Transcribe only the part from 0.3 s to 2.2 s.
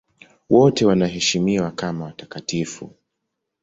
Wote wanaheshimiwa kama